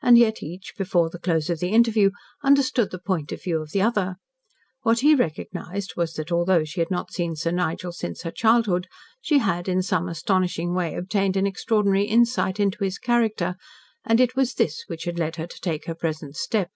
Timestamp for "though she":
6.28-6.80